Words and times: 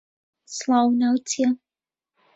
سڵاو، 0.57 0.87
ناوت 0.99 1.21
چییە؟ 1.29 1.49